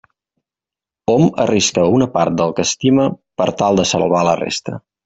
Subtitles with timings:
[1.13, 3.09] Hom arrisca una part del que estima
[3.43, 4.85] per tal de salvar la resta.